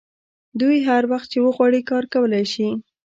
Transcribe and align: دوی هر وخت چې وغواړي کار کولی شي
دوی 0.59 0.77
هر 0.89 1.03
وخت 1.11 1.27
چې 1.33 1.39
وغواړي 1.45 1.81
کار 1.89 2.03
کولی 2.13 2.45
شي 2.53 2.69